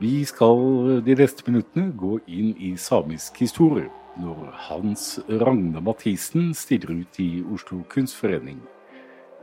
[0.00, 7.02] Vi skal de neste minuttene gå inn i samisk historie, når Hans Ragne Mathisen stiller
[7.02, 8.62] ut i Oslo Kunstforening.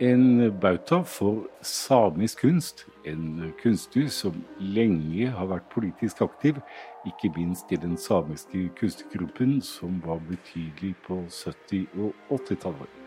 [0.01, 6.57] En bauta for samisk kunst, en kunstner som lenge har vært politisk aktiv,
[7.05, 13.01] ikke minst i den samiske kunstgruppen som var betydelig på 70- og 80-tallet.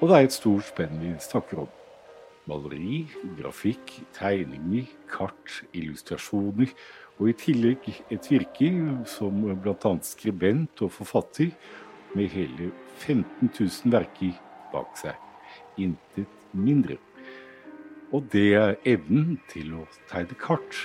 [0.00, 1.76] Og det er et stort spenn vi snakker om.
[2.46, 3.06] Maleri,
[3.38, 6.70] grafikk, tegninger, kart, illustrasjoner,
[7.18, 8.68] og i tillegg et virke
[9.10, 9.92] som bl.a.
[10.06, 11.50] skribent og forfatter,
[12.16, 12.70] med hele
[13.02, 14.36] 15 000 verker
[14.72, 15.16] bak seg.
[15.76, 16.96] Intet mindre.
[18.14, 20.78] Og det er evnen til å tegne kart.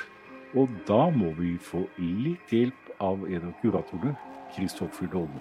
[0.57, 4.17] Og da må vi få litt hjelp av en av kuratorene,
[4.51, 5.39] Kristoffer Dolme.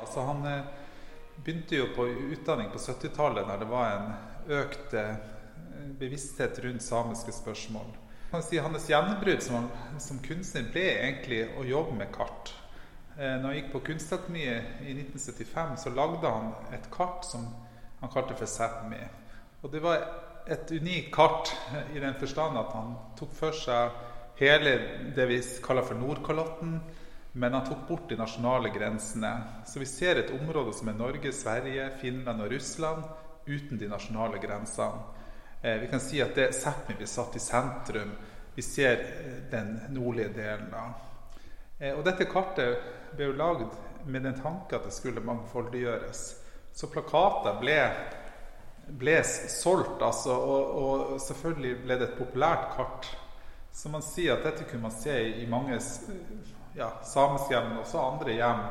[0.00, 0.64] Altså han eh,
[1.44, 5.20] begynte jo på utdanning på 70-tallet, når det var en økt eh,
[6.00, 7.90] bevissthet rundt samiske spørsmål.
[8.46, 9.66] Si, hans gjennombrudd som,
[9.98, 12.52] som, kunstner ble egentlig å jobbe med kart.
[13.16, 17.48] Eh, når han gikk på Kunstakademiet i 1975, så lagde han et kart som
[18.00, 19.00] han kalte for Sápmi.
[19.64, 20.06] Og det var
[20.50, 21.50] et unikt kart
[21.94, 23.98] i den forstand at han tok for seg
[24.40, 24.78] hele
[25.16, 26.78] det vi kaller for Nordkalotten,
[27.32, 29.34] men han tok bort de nasjonale grensene.
[29.66, 33.04] Så vi ser et område som er Norge, Sverige, Finland og Russland
[33.46, 35.18] uten de nasjonale grensene.
[35.62, 38.10] Eh, vi kan si at det Sápmi blir satt i sentrum.
[38.54, 40.92] Vi ser eh, den nordlige delen av.
[41.78, 42.80] Eh, og dette kartet
[43.16, 43.76] ble jo lagd
[44.08, 46.22] med den tanke at det skulle mangfoldiggjøres.
[46.72, 47.78] Så plakater ble,
[49.00, 53.10] ble solgt, altså, og, og, selvfølgelig ble det et populært kart.
[53.72, 55.76] Så man sier at dette kunne man se i mange
[56.76, 58.62] ja, samiske hjem, men også andre hjem.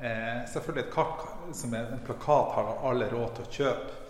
[0.00, 1.26] Eh, selvfølgelig et kart
[1.60, 4.01] som en plakat har alle råd til å kjøpe.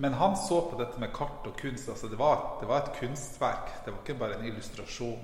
[0.00, 1.88] Men han så på dette med kart og kunst.
[1.88, 3.70] altså Det var, det var et kunstverk.
[3.84, 5.18] Det var ikke bare en illustrasjon.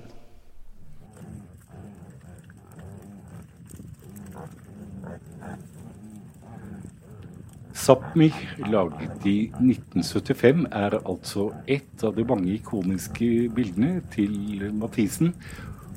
[7.74, 8.32] Sápmi,
[8.66, 15.34] laget i 1975, er altså ett av de mange ikoniske bildene til Mathisen.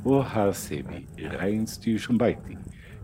[0.05, 2.59] Og her ser vi reinsdyr som beiting.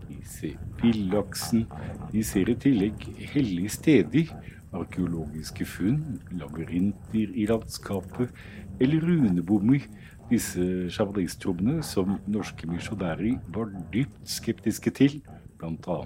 [0.08, 1.66] Vi ser villaksen.
[2.12, 4.30] Vi ser i tillegg hellige steder
[4.74, 8.32] arkeologiske funn, labyrinter i landskapet
[8.80, 9.86] eller runebommer,
[10.30, 15.18] disse sjamanisttrommene som norske misjonærer var dypt skeptiske til,
[15.60, 15.98] bl.a.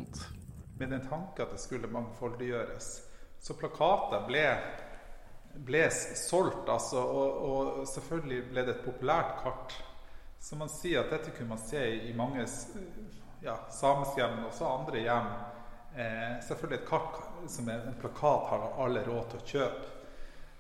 [0.79, 2.89] Med den tanke at det skulle mangfoldiggjøres.
[3.41, 4.45] Så plakater ble,
[5.67, 9.77] ble solgt, altså, og, og, selvfølgelig ble det et populært kart.
[10.43, 12.45] Så man sier at dette kunne man se i mange
[13.43, 15.31] ja, samiske hjem, men også andre hjem
[15.97, 19.95] Eh, selvfølgelig et kart som er en plakat har alle råd til å kjøpe.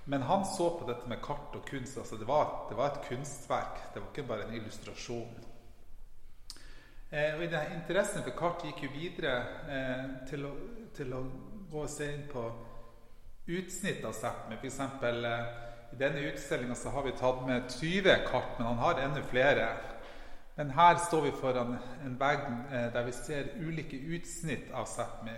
[0.08, 1.98] Men han så på dette med kart og kunst.
[1.98, 3.82] altså Det var, det var et kunstverk.
[3.94, 5.34] Det var ikke bare en illustrasjon.
[7.10, 9.34] Eh, og Interessen for kart gikk jo videre
[9.68, 10.54] eh, til, å,
[10.96, 11.22] til, å,
[11.68, 12.42] gå og se inn på
[13.48, 14.56] utsnitt av Sápmi.
[14.56, 14.80] F.eks.
[14.80, 15.46] Eh,
[15.92, 19.68] i denne utstillinga har vi tatt med 20 kart, men han har enda flere.
[20.58, 22.40] Men her står vi foran en vegg
[22.74, 25.36] eh, der vi ser ulike utsnitt av Sápmi.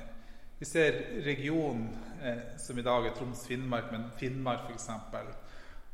[0.59, 1.91] Vi ser regionen
[2.25, 4.89] eh, som i dag er Troms-Finnmark, men Finnmark f.eks.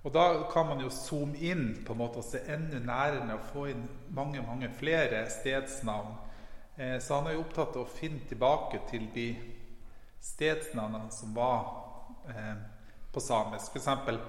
[0.06, 3.50] Og da kan man jo zoome inn på en måte og se enda nærmere og
[3.50, 3.82] få inn
[4.14, 6.14] mange mange flere stedsnavn.
[6.78, 9.28] Eh, så han er jo opptatt av å finne tilbake til de
[10.22, 11.66] stedsnavnene som var
[13.10, 13.74] på samisk.
[13.74, 14.20] F.eks.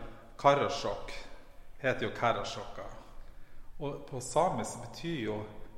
[0.41, 1.19] Karasjok
[1.85, 2.96] heter jo Karasjoka.
[3.79, 5.37] Og på samisk betyr jo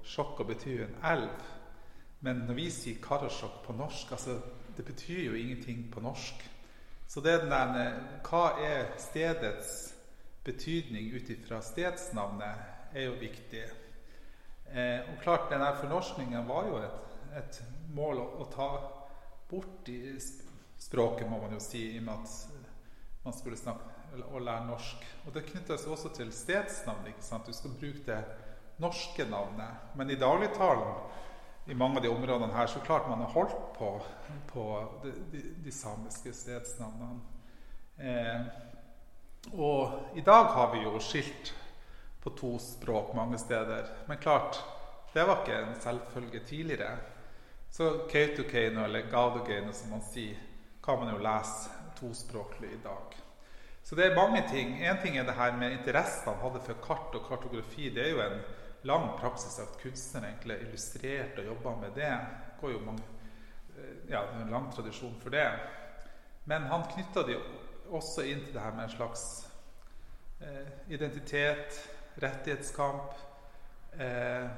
[0.09, 1.41] Sjokka betyr en elv.
[2.23, 4.39] Men når vi sier Karasjok på norsk, altså
[4.77, 6.45] det betyr jo ingenting på norsk.
[7.07, 9.93] Så det er den der, hva er stedets
[10.45, 13.63] betydning ut ifra stedsnavnet, er jo viktig.
[14.71, 17.61] Eh, og klart, denne fornorskningen var jo et, et
[17.93, 18.69] mål å, å, ta
[19.49, 20.15] bort i
[20.79, 25.05] språket, må man jo si, i og med at man skulle snakke å lære norsk.
[25.25, 27.07] Og Det knytter seg også til stedsnavn.
[27.07, 27.45] ikke sant?
[27.45, 28.21] Du skal bruke det
[28.79, 29.91] norske navnet.
[29.95, 30.95] Men i dagligtalen
[31.69, 33.91] i mange av de områdene her så klart man har holdt på,
[34.49, 34.65] på
[35.03, 37.19] de, de, de, samiske stedsnavnene.
[37.99, 38.41] Eh,
[39.53, 41.53] og i dag har vi jo skilt
[42.23, 43.85] på to språk mange steder.
[44.07, 44.57] Men klart,
[45.13, 46.97] det var ikke en selvfølge tidligere.
[47.69, 50.37] Så Kautokeino, eller Gaudogeino som man sier,
[50.83, 51.69] kan man jo lese
[51.99, 53.17] tospråklig i dag.
[53.83, 54.75] Så det er mange ting.
[54.83, 57.89] Én ting er det her med interessen han hadde for kart og kartografi.
[57.89, 58.41] Det er jo en
[58.87, 62.11] lang praksis at kunstnere egentlig illustrerte og jobba med det.
[62.11, 63.03] det går jo mange,
[63.77, 65.47] eh, ja, det er en lang tradisjon for det.
[66.45, 67.39] Men han knytta det
[67.89, 69.47] også inn til det her med en slags
[70.41, 71.89] eh, identitet,
[72.21, 73.13] rettighetskamp.
[73.93, 74.49] eh,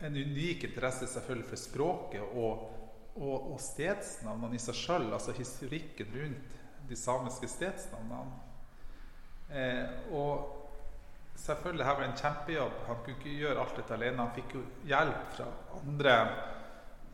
[0.00, 2.68] en unik interesse selvfølgelig for språket og,
[3.16, 8.47] og, og stedsnavnene i seg sjøl, altså historikken rundt de samiske stedsnavnene.
[9.48, 10.54] Eh, og
[11.38, 12.78] selvfølgelig her var en kjempejobb.
[12.86, 14.22] Han kunne ikke gjøre alt dette alene.
[14.22, 15.48] Han fikk jo hjelp fra
[15.80, 16.16] andre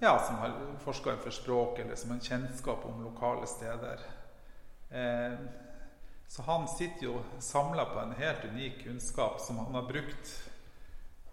[0.03, 0.55] ja, som har
[0.85, 4.03] forska innenfor språk, eller som har kjennskap om lokale steder.
[4.91, 5.37] Eh,
[6.29, 10.33] så han sitter jo samla på en helt unik kunnskap som han har brukt.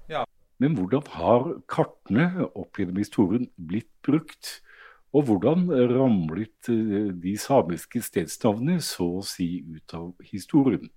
[0.07, 0.25] Ja.
[0.61, 4.59] Men hvordan har kartene opp gjennom historien blitt brukt?
[5.11, 10.87] Og hvordan ramlet eh, de samiske stedsnavnene så å si ut av historien?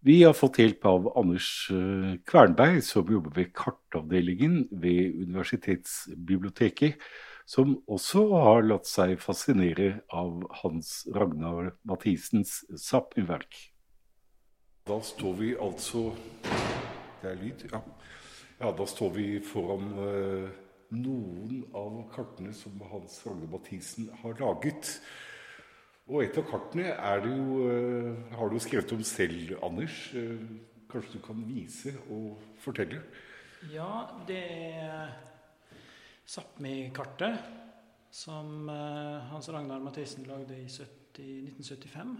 [0.00, 7.02] Vi har fått hjelp av Anders eh, Kvernberg, som jobber ved kartavdelingen ved Universitetsbiblioteket,
[7.48, 13.58] som også har latt seg fascinere av Hans Ragnar Mathisens Sápmi-verk.
[14.88, 16.12] Da står vi altså
[17.20, 17.82] Det er lyd, ja.
[18.60, 24.94] ja da står vi foran uh, noen av kartene som Hans Ragnar Mathisen har laget.
[26.08, 30.08] Og et av kartene det jo, uh, har du skrevet om selv, Anders.
[30.14, 30.40] Uh,
[30.88, 33.02] kanskje du kan vise og fortelle?
[33.72, 34.40] Ja, det
[34.72, 35.12] er
[36.28, 37.36] Sápmi-kartet
[38.12, 42.16] som uh, Hans Ragnar Mathisen lagde i 70, 1975.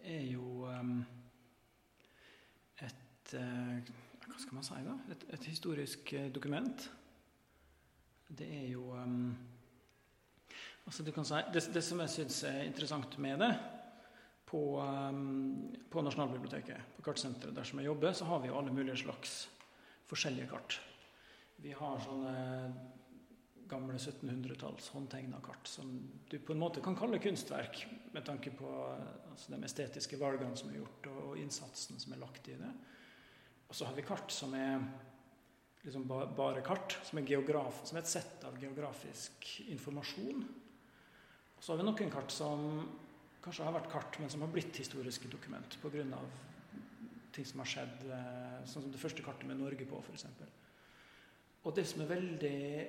[0.00, 0.64] er jo
[2.80, 4.94] et Hva skal man si, da?
[5.12, 6.90] Et, et historisk dokument.
[8.38, 9.36] Det er jo um,
[10.86, 11.12] Altså si,
[11.52, 13.50] det, det, som jeg syns er interessant med det
[14.48, 18.72] på, um, på, Nasjonalbiblioteket, på kartsenteret der som jeg jobber, så har vi jo alle
[18.74, 19.44] mulige slags
[20.10, 20.80] forskjellige kart.
[21.62, 22.32] Vi har sånne
[23.70, 25.92] gamle 1700-talls håndtegna kart som
[26.30, 28.72] du på en måte kan kalle kunstverk, med tanke på
[29.30, 32.72] altså, de estetiske valgene som er gjort, og, og innsatsen som er lagt i det.
[33.68, 34.82] Og så har vi kart som er
[35.82, 37.30] liksom bare kart, som er,
[37.84, 40.44] som er et sett av geografisk informasjon
[41.60, 42.62] så har vi noen kart som
[43.44, 46.20] kanskje har vært kart, men som har blitt historiske dokument pga.
[47.32, 50.24] ting som har skjedd, eh, sånn som det første kartet med Norge på, f.eks.
[51.64, 52.86] Og det som er veldig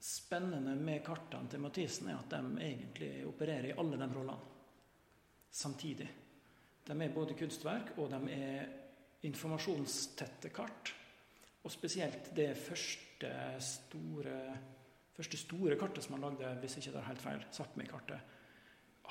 [0.00, 4.52] spennende med kartene til Mathisen, er at de egentlig opererer i alle de rollene
[5.52, 6.08] samtidig.
[6.84, 8.66] De er både kunstverk, og de er
[9.22, 10.92] informasjonstette kart.
[11.64, 13.32] Og spesielt det første
[13.64, 14.38] store
[15.14, 18.32] første store kartet som han lagde, hvis ikke det er helt feil, Sápmi-kartet,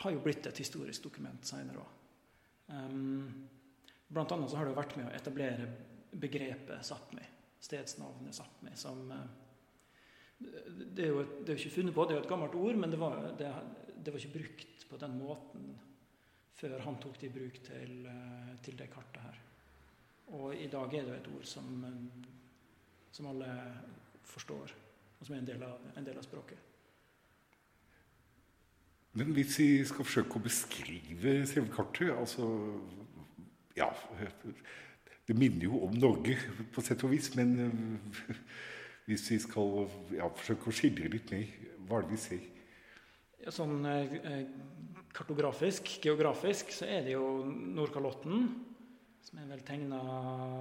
[0.03, 1.99] har jo blitt et historisk dokument seinere òg.
[2.73, 3.47] Um,
[4.09, 5.69] blant annet så har det jo vært med å etablere
[6.19, 7.23] begrepet Sápmi,
[7.63, 9.23] stedsnavnet Sápmi, som uh,
[10.39, 12.79] det, er jo det er jo ikke funnet på, det er jo et gammelt ord,
[12.81, 13.53] men det var, det,
[13.95, 15.71] det var ikke brukt på den måten
[16.53, 19.39] før han tok det i bruk til, uh, til det kartet her.
[20.35, 21.71] Og i dag er det jo et ord som,
[23.13, 23.49] som alle
[24.27, 24.73] forstår
[25.23, 26.71] og som er en del av, en del av språket.
[29.15, 32.47] Men hvis vi skal forsøke å beskrive selve kartet altså,
[33.77, 33.87] ja,
[35.23, 36.35] Det minner jo om Norge
[36.73, 38.41] på sett og vis, men eh,
[39.07, 39.85] hvis vi skal
[40.17, 41.53] ja, forsøke å skildre litt mer,
[41.87, 42.43] hva er det vi ser?
[43.45, 44.43] Ja, sånn eh,
[45.15, 48.49] kartografisk, geografisk, så er det jo Nordkalotten,
[49.23, 50.01] som er vel tegna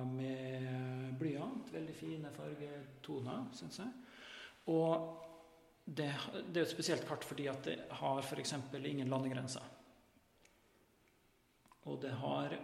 [0.07, 1.73] med blyant.
[1.75, 3.93] Veldig fine fargetoner, syns jeg.
[4.71, 5.19] Og
[5.85, 6.09] det,
[6.49, 8.55] det er et spesielt kart fordi at det har f.eks.
[8.79, 9.65] ingen landegrenser.
[11.91, 12.55] Og det har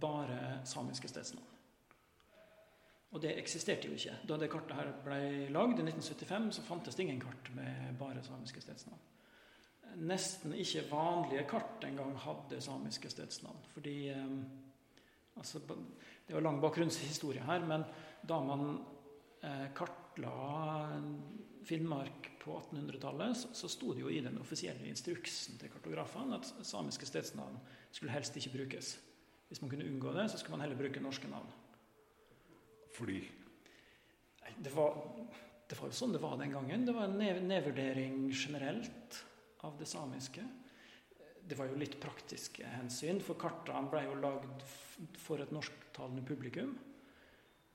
[0.00, 1.48] bare samiske stedsnavn.
[3.12, 4.14] Og det eksisterte jo ikke.
[4.28, 5.18] Da det kartet her ble
[5.52, 9.02] lagd i 1975, så fantes det ingen kart med bare samiske stedsnavn.
[10.08, 13.60] Nesten ikke vanlige kart engang hadde samiske stedsnavn.
[13.74, 14.30] Fordi eh,
[15.36, 15.60] altså,
[16.26, 17.84] Det var lang bakgrunnshistorie her, men
[18.28, 18.66] da man
[19.42, 20.34] eh, kartla
[21.64, 26.48] Finnmark på 1800-tallet, så, så sto det jo i den offisielle instruksen til kartografene at
[26.66, 27.58] samiske stedsnavn
[27.92, 28.96] skulle helst ikke brukes.
[29.48, 31.50] Hvis man kunne unngå det, så skulle man heller bruke norske navn.
[32.96, 33.20] Fordi?
[34.58, 34.96] Det var,
[35.68, 36.86] det var jo sånn det var den gangen.
[36.86, 39.22] Det var en nedvurdering generelt
[39.62, 40.44] av det samiske.
[41.48, 44.66] Det var jo litt praktiske hensyn, for kartene ble jo lagd
[45.20, 46.76] for et norsktalende publikum.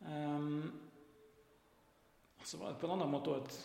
[0.07, 0.69] Um,
[2.43, 3.57] så var det på en annen måte et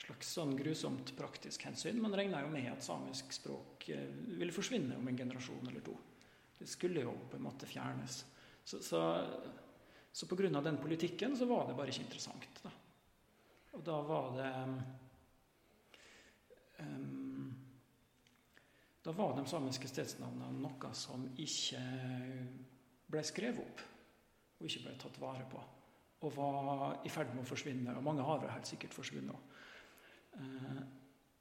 [0.00, 2.00] slags sånn grusomt praktisk hensyn.
[2.02, 4.08] Man regna jo med at samisk språk eh,
[4.40, 5.94] ville forsvinne om en generasjon eller to.
[6.58, 8.24] Det skulle jo på en måte fjernes.
[8.64, 9.00] Så, så,
[10.12, 10.60] så pga.
[10.60, 12.60] den politikken så var det bare ikke interessant.
[12.64, 12.72] Da.
[13.78, 14.50] Og da var det
[16.84, 17.19] um,
[19.02, 21.80] Da var de samiske stedsnavnene noe som ikke
[23.10, 23.84] ble skrevet opp,
[24.60, 25.60] og ikke ble tatt vare på.
[26.20, 27.94] og var i ferd med å forsvinne.
[27.96, 29.32] Og mange har helt sikkert forsvunnet.
[29.32, 29.40] òg.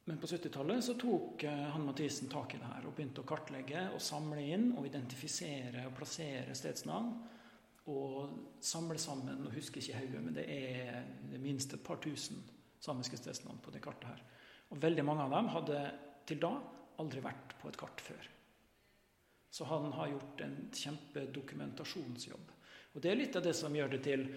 [0.05, 3.27] men på 70-tallet så tok eh, han Mathisen tak i det her og begynte å
[3.27, 7.11] kartlegge og samle inn og identifisere og plassere stedsnavn.
[7.91, 12.39] Og samle sammen og husker ikke hodet, men det er det minst et par tusen
[12.79, 14.23] samiske stedsnavn på det kartet her.
[14.71, 15.79] Og veldig mange av dem hadde
[16.25, 16.53] til da
[16.99, 18.29] aldri vært på et kart før.
[19.49, 22.51] Så han har gjort en kjempedokumentasjonsjobb.
[22.93, 24.27] Og det er litt av det som gjør det til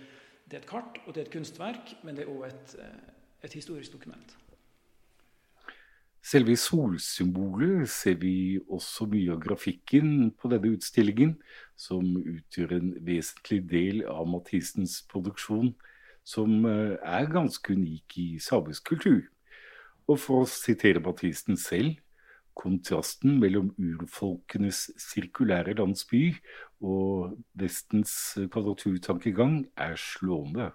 [0.43, 3.13] Det er et kart, og det er et kunstverk, men det er òg et, eh,
[3.47, 4.35] et historisk dokument.
[6.23, 11.37] Selve solsymbolet ser vi også mye av grafikken på denne utstillingen,
[11.77, 15.73] som utgjør en vesentlig del av Mathisens produksjon,
[16.25, 19.23] som eh, er ganske unik i samisk kultur.
[20.07, 21.97] Og for å sitere Mathisen selv
[22.59, 26.29] kontrasten mellom urfolkenes sirkulære landsby
[26.83, 28.15] og Vestens
[28.53, 30.71] kvadraturtankegang er slående.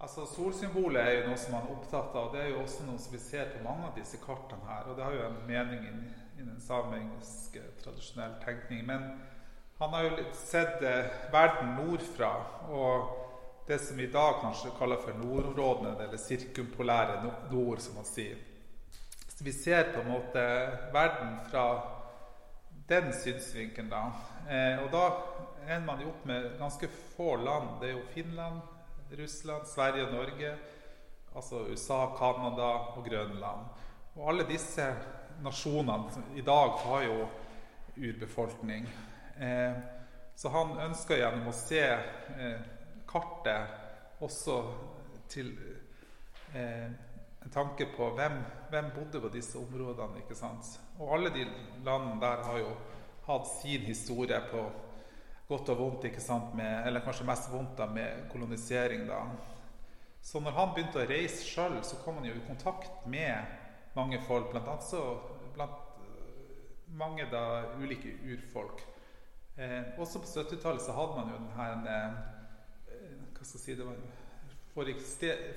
[0.00, 2.26] Altså Solsymbolet er jo noe som man er opptatt av.
[2.34, 4.90] Det er jo også noe som vi ser på mange av disse kartene her.
[4.90, 5.86] Og det har jo en mening
[6.36, 8.82] innen samisk tradisjonell tenkning.
[8.90, 9.06] Men
[9.78, 12.34] han har jo sett eh, verden nordfra.
[12.68, 13.14] Og
[13.66, 17.16] det som i dag kanskje kaller for nordområdene, eller sirkumpolære
[17.50, 18.36] nord, som man sier.
[19.36, 20.42] Så vi ser på en måte
[20.92, 21.64] verden fra
[22.88, 24.06] den synsvinkelen, da.
[24.48, 25.02] Eh, og da
[25.66, 27.74] ender man jo opp med ganske få land.
[27.82, 28.62] Det er jo Finland,
[29.18, 30.54] Russland, Sverige og Norge.
[31.36, 33.66] Altså USA, Canada og Grønland.
[34.14, 34.86] Og alle disse
[35.44, 37.28] nasjonene i dag har jo
[37.96, 38.88] urbefolkning.
[39.36, 39.72] Eh,
[40.36, 42.64] så han ønsker gjennom å se eh,
[43.08, 44.62] kartet også
[45.28, 45.52] til
[46.54, 46.88] eh,
[47.46, 50.18] en tanke på hvem, hvem bodde på disse områdene.
[50.18, 50.66] ikke sant?
[50.98, 51.44] Og alle de
[51.86, 52.72] landene der har jo
[53.26, 54.64] hatt sin historie på
[55.48, 56.54] godt og vondt, ikke sant?
[56.58, 59.06] Med, eller kanskje mest vondt da, med kolonisering.
[59.06, 59.20] da.
[60.22, 63.46] Så når han begynte å reise sjøl, så kom han jo i kontakt med
[63.94, 65.02] mange folk, blant annet så
[65.54, 65.84] blant
[66.98, 67.44] mange da
[67.78, 68.82] ulike urfolk.
[69.56, 72.18] Eh, også på 70-tallet så hadde man jo den her eh,
[73.36, 74.02] Hva skal jeg si det var,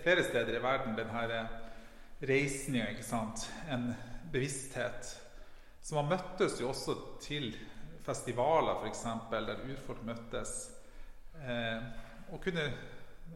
[0.06, 1.58] flere steder i verden den her eh,
[2.22, 3.50] reisninger, ikke sant?
[3.72, 3.94] en
[4.32, 5.16] bevissthet.
[5.82, 7.54] Så man møttes jo også til
[8.06, 10.70] festivaler, f.eks., der urfolk møttes.
[11.40, 11.84] Eh,
[12.34, 12.66] og kunne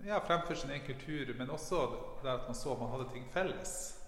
[0.06, 1.88] ja, fremføre sin egen kultur, men også
[2.24, 4.00] der at man så man hadde ting felles.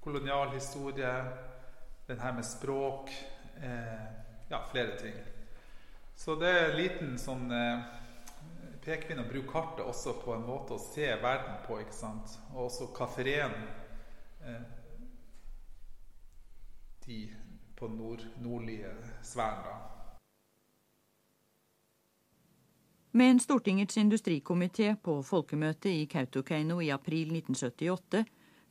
[0.00, 1.14] Kolonialhistorie,
[2.08, 3.10] den her med språk
[3.62, 4.08] eh,
[4.50, 5.14] Ja, flere ting.
[6.16, 7.84] Så det er en liten sånn eh,
[8.82, 11.78] pekepinn å bruke kartet også på en måte å se verden på.
[11.78, 12.34] ikke sant?
[12.54, 13.79] Og også Eh,
[17.06, 17.28] de
[17.76, 18.92] på nord, nordlige
[19.22, 19.76] Sverna.
[23.10, 28.22] Med en Stortingets industrikomité på folkemøtet i Kautokeino i april 1978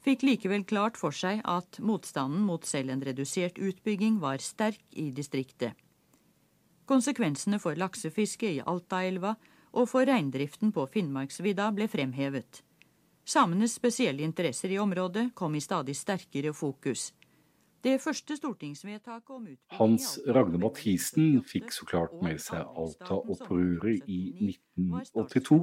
[0.05, 5.09] fikk likevel klart for seg at motstanden mot selv en redusert utbygging var sterk i
[5.11, 5.75] distriktet.
[6.87, 9.35] Konsekvensene for laksefisket i Altaelva
[9.75, 12.63] og for reindriften på Finnmarksvidda ble fremhevet.
[13.29, 17.11] Samenes spesielle interesser i området kom i stadig sterkere fokus.
[17.85, 24.17] Det første stortingsvedtaket om utbygging Hans Ragne Mathisen fikk så klart med seg Alta-opprøret i
[24.47, 25.59] 1982,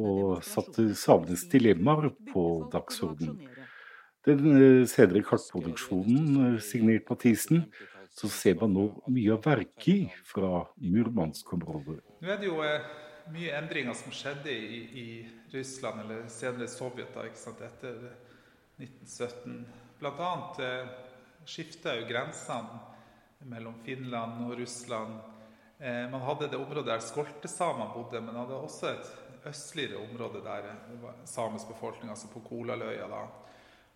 [0.00, 3.52] og satte samenes dilemmaer på dagsordenen.
[4.24, 7.66] Den eh, senere kartproduksjonen eh, signert Mathisen,
[8.16, 12.00] så ser man nå mye av verket fra Murmansk-området.
[12.24, 15.06] Nå er det jo eh, mye endringer som skjedde i, i
[15.52, 18.00] Russland, eller senere Sovjet, da, etter
[18.76, 19.64] 1917.
[20.00, 20.94] Blant annet eh,
[21.48, 22.80] skifta jo grensene
[23.48, 25.20] mellom Finland og Russland.
[25.78, 29.12] Eh, man hadde det området der skoltesamene bodde, men hadde også et
[29.48, 30.70] østligere område der
[31.28, 33.08] samisk befolkning, altså på Kolaløya.
[33.08, 33.26] da.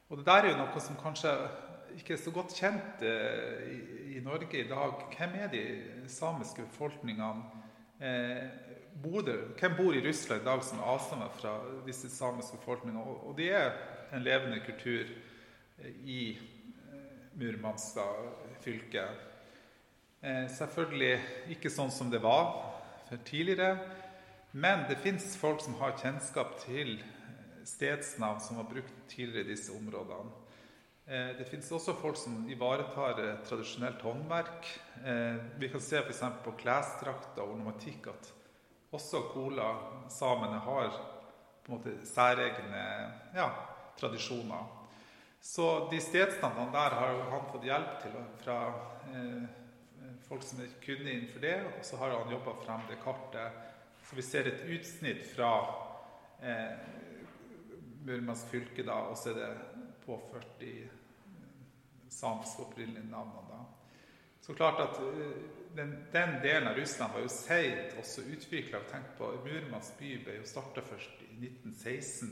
[0.09, 1.33] Og det der er jo noe som kanskje
[1.97, 3.79] ikke er så godt kjent eh, i,
[4.17, 5.05] i, Norge i dag.
[5.17, 5.63] Hvem er de
[6.09, 7.45] samiske befolkningene?
[8.01, 8.45] Eh,
[9.02, 11.55] bor det, hvem bor i Russland i dag som er avstammer fra
[11.87, 13.02] disse samiske befolkningene?
[13.02, 13.73] Og, det er
[14.12, 16.23] en levende kultur eh, i
[17.38, 19.05] Murmanska Murmansk fylke.
[20.21, 21.14] Eh, selvfølgelig
[21.55, 22.50] ikke sånn som det var
[23.28, 23.76] tidligere,
[24.52, 29.52] men det fins folk som har kjennskap til eh, stedsnavn som var brukt tidligere i
[29.52, 30.35] disse områdene.
[31.09, 34.67] Eh, det fins også folk som ivaretar tradisjonelt håndverk.
[35.05, 36.25] Eh, vi kan se f.eks.
[36.45, 38.33] på klesdrakter og ornamatikk at
[38.95, 40.90] også Kola-samene har
[41.64, 42.85] på en måte særegne
[43.37, 43.49] ja,
[44.00, 44.75] tradisjoner.
[45.40, 48.59] Så de stedsnavnene der har han fått hjelp til fra
[49.12, 49.45] eh,
[50.28, 51.57] folk som er kunne innenfor det.
[51.76, 53.64] Og så har han jobba frem det kartet
[54.09, 55.52] Så vi ser et utsnitt fra
[56.40, 56.78] eh,
[58.09, 59.50] Murmansk fylke, da, og så er det
[60.07, 60.88] påført de
[62.09, 63.45] samiske opprinnelige navnene.
[63.50, 63.78] da.
[64.49, 65.00] Så klart at
[65.76, 68.78] den, den, delen av Russland var jo seigt også utvikla.
[68.88, 72.31] Tenk på Murmansk by ble jo starta først i 1916.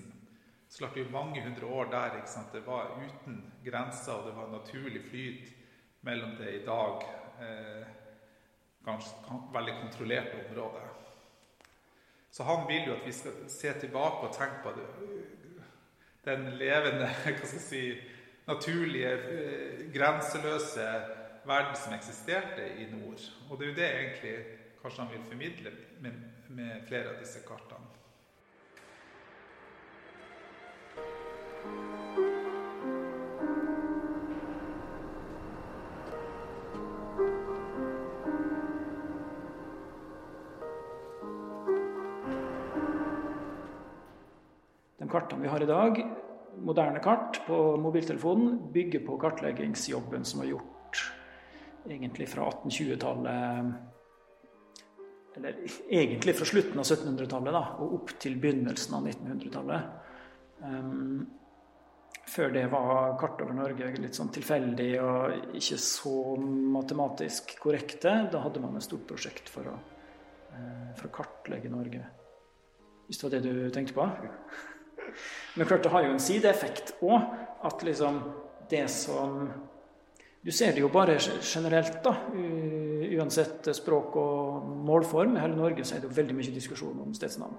[0.64, 2.16] Så klart det jo mange hundre år der.
[2.16, 2.54] ikke sant?
[2.56, 5.50] Det var uten grenser, og det var naturlig flyt
[6.08, 7.04] mellom det i dag
[7.44, 7.92] eh,
[8.88, 10.86] ganske, veldig kontrollerte området.
[12.30, 14.72] Så han vil jo at vi skal se tilbake og tenke på
[16.24, 17.84] den levende, hva skal jeg si,
[18.48, 20.88] naturlige, eh, grenseløse
[21.46, 23.22] verden som eksisterte i nord.
[23.50, 24.36] Og det er jo det egentlig
[24.82, 26.12] kanskje han vil formidle med,
[26.48, 27.92] med flere av disse kartene.
[44.96, 45.98] De kartene vi har i dag,
[46.56, 50.75] moderne kart på mobiltelefonen, bygger på kartleggingsjobben som er gjort
[51.90, 53.74] egentlig fra 1820-tallet
[55.36, 55.56] Eller
[55.88, 59.80] egentlig fra slutten av 1700-tallet og opp til begynnelsen av 1900-tallet.
[60.64, 61.26] Um,
[62.26, 68.14] før det var kart over Norge litt sånn tilfeldig og ikke så matematisk korrekte.
[68.32, 69.76] Da hadde man et stort prosjekt for å,
[70.56, 72.00] uh, for å kartlegge Norge.
[73.06, 74.08] Hvis det var det du tenkte på?
[75.56, 77.28] Men klart det har jo en sideeffekt òg.
[77.66, 78.18] At liksom
[78.70, 79.46] det som
[80.46, 82.12] du ser det jo bare generelt, da.
[83.16, 85.34] Uansett språk og målform.
[85.34, 87.56] I hele Norge så er det jo veldig mye diskusjon om stedsnavn.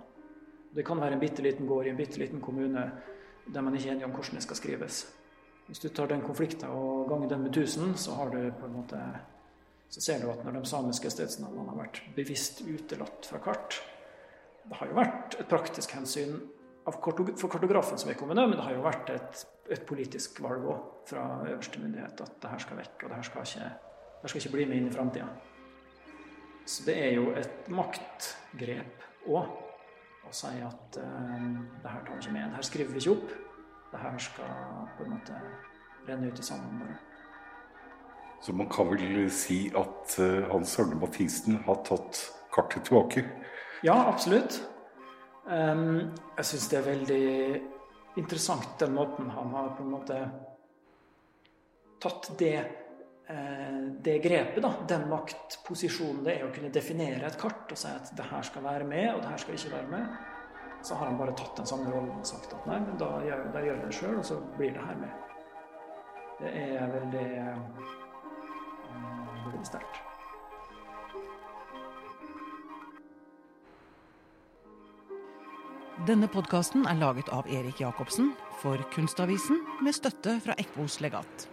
[0.72, 2.86] Det kan være en bitte liten gård i en bitte liten kommune
[3.48, 5.02] der man ikke er enig om hvordan det skal skrives.
[5.68, 8.80] Hvis du tar den konflikten og ganger den med 1000, så har du på en
[8.80, 9.02] måte
[9.90, 13.82] så ser du at når de samiske stedsnavnene har vært bevisst utelatt fra kart
[14.68, 16.42] Det har jo vært et praktisk hensyn
[16.88, 19.44] for kartografen som vedkommende, men det har jo vært et,
[19.76, 23.28] et politisk valg òg fra øverste myndighet at det her skal vekk, og det her
[23.28, 23.70] skal ikke,
[24.22, 25.28] det skal ikke bli med inn i framtida.
[26.68, 29.52] Så det er jo et maktgrep òg
[30.28, 31.44] å si at eh,
[31.84, 32.50] det her tar vi ikke med.
[32.50, 33.36] Det her skriver vi ikke opp.
[33.92, 35.38] Det her skal på en måte
[36.08, 36.98] renne ut i sanden.
[38.44, 42.20] Så man kan vel si at uh, Hans Arne Mathisen har tatt
[42.54, 43.24] kartet tilbake?
[43.84, 44.60] Ja, absolutt.
[45.48, 47.26] Um, jeg syns det er veldig
[48.20, 50.18] interessant den måten han har på en måte
[52.02, 52.58] tatt det,
[53.28, 57.90] eh, det grepet, da, den maktposisjonen det er å kunne definere et kart og si
[57.90, 60.18] at det her skal være med, og det her skal ikke være med.
[60.86, 63.48] Så har han bare tatt den samme rollen og sagt at nei, men da gjør,
[63.54, 65.24] da gjør jeg det sjøl, og så blir det her med.
[66.38, 67.58] Det er veldig, eh,
[69.48, 70.07] veldig sterkt.
[76.06, 78.30] Denne podkasten er laget av Erik Jacobsen
[78.62, 81.48] for Kunstavisen med støtte fra Ekbos legat.